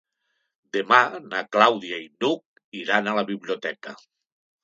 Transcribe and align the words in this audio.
Demà 0.77 1.01
na 1.33 1.41
Clàudia 1.57 1.99
i 2.05 2.09
n'Hug 2.25 2.79
iran 2.81 3.09
a 3.11 3.15
la 3.19 3.27
biblioteca. 3.31 3.93